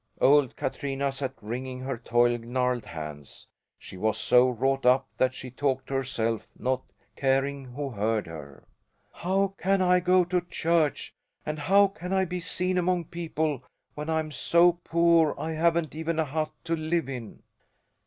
Old 0.19 0.55
Katrina 0.55 1.11
sat 1.11 1.35
wringing 1.43 1.81
her 1.81 1.95
toil 1.95 2.39
gnarled 2.39 2.85
hands. 2.85 3.45
She 3.77 3.97
was 3.97 4.17
so 4.19 4.49
wrought 4.49 4.83
up 4.83 5.07
that 5.17 5.35
she 5.35 5.51
talked 5.51 5.85
to 5.89 5.93
herself, 5.93 6.47
not 6.57 6.81
caring 7.15 7.65
who 7.65 7.91
heard 7.91 8.25
her. 8.25 8.63
"How 9.13 9.53
can 9.59 9.79
I 9.79 9.99
go 9.99 10.23
to 10.25 10.41
church 10.41 11.13
and 11.45 11.59
how 11.59 11.85
can 11.85 12.13
I 12.13 12.25
be 12.25 12.39
seen 12.39 12.79
among 12.79 13.03
people 13.05 13.63
when 13.93 14.09
I'm 14.09 14.31
so 14.31 14.71
poor 14.83 15.35
I 15.37 15.51
haven't 15.51 15.93
even 15.93 16.17
a 16.17 16.25
hut 16.25 16.49
to 16.63 16.75
live 16.75 17.07
in?" 17.07 17.43